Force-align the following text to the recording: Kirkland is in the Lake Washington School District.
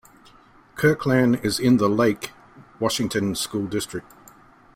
Kirkland 0.77 1.39
is 1.45 1.59
in 1.59 1.77
the 1.77 1.87
Lake 1.87 2.31
Washington 2.79 3.35
School 3.35 3.67
District. 3.67 4.11